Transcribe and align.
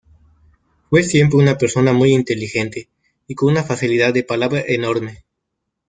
Fue 0.89 1.03
siempre 1.03 1.37
una 1.37 1.59
persona 1.59 1.93
muy 1.93 2.11
inteligente 2.13 2.89
y 3.27 3.35
con 3.35 3.51
una 3.51 3.63
facilidad 3.63 4.15
de 4.15 4.23
palabra 4.23 4.63
enorme. 4.67 5.25